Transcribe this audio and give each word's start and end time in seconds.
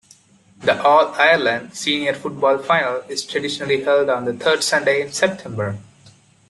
The 0.61 0.81
All-Ireland 0.81 1.75
Senior 1.77 2.15
Football 2.15 2.57
final 2.57 3.03
is 3.07 3.23
traditionally 3.23 3.83
held 3.83 4.09
on 4.09 4.25
the 4.25 4.33
third 4.33 4.63
Sunday 4.63 4.99
in 5.03 5.11
September. 5.11 5.77